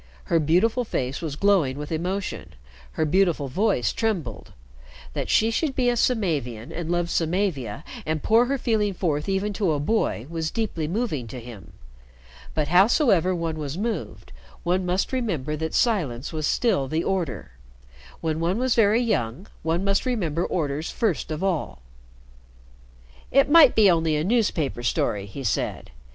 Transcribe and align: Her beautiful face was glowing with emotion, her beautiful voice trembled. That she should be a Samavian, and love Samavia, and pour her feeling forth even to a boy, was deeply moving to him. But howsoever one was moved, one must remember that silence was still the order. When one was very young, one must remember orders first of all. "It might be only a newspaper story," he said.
Her 0.23 0.39
beautiful 0.39 0.83
face 0.83 1.21
was 1.21 1.35
glowing 1.35 1.77
with 1.77 1.91
emotion, 1.91 2.55
her 2.93 3.05
beautiful 3.05 3.47
voice 3.47 3.93
trembled. 3.93 4.51
That 5.13 5.29
she 5.29 5.51
should 5.51 5.75
be 5.75 5.89
a 5.91 5.95
Samavian, 5.95 6.71
and 6.71 6.89
love 6.89 7.07
Samavia, 7.11 7.83
and 8.03 8.23
pour 8.23 8.47
her 8.47 8.57
feeling 8.57 8.95
forth 8.95 9.29
even 9.29 9.53
to 9.53 9.73
a 9.73 9.79
boy, 9.79 10.25
was 10.27 10.49
deeply 10.49 10.87
moving 10.87 11.27
to 11.27 11.39
him. 11.39 11.73
But 12.55 12.69
howsoever 12.69 13.35
one 13.35 13.59
was 13.59 13.77
moved, 13.77 14.31
one 14.63 14.87
must 14.87 15.13
remember 15.13 15.55
that 15.57 15.75
silence 15.75 16.33
was 16.33 16.47
still 16.47 16.87
the 16.87 17.03
order. 17.03 17.51
When 18.21 18.39
one 18.39 18.57
was 18.57 18.73
very 18.73 19.01
young, 19.03 19.45
one 19.61 19.83
must 19.83 20.07
remember 20.07 20.43
orders 20.43 20.89
first 20.89 21.29
of 21.29 21.43
all. 21.43 21.83
"It 23.29 23.51
might 23.51 23.75
be 23.75 23.87
only 23.87 24.15
a 24.15 24.23
newspaper 24.23 24.81
story," 24.81 25.27
he 25.27 25.43
said. 25.43 25.91